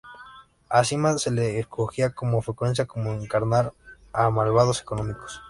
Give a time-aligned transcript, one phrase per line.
[0.67, 3.71] A Sima se le escogía con frecuencia para encarnar
[4.13, 5.39] a malvados cómicos.